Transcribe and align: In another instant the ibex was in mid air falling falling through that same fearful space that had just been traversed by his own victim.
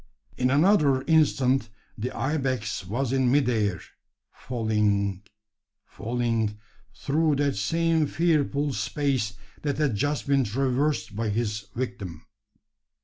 In 0.35 0.49
another 0.49 1.03
instant 1.03 1.69
the 1.95 2.09
ibex 2.17 2.87
was 2.87 3.13
in 3.13 3.31
mid 3.31 3.47
air 3.47 3.79
falling 4.33 5.21
falling 5.85 6.57
through 6.95 7.35
that 7.35 7.55
same 7.55 8.07
fearful 8.07 8.73
space 8.73 9.33
that 9.61 9.77
had 9.77 9.93
just 9.95 10.25
been 10.25 10.43
traversed 10.43 11.15
by 11.15 11.29
his 11.29 11.65
own 11.75 11.79
victim. 11.81 12.25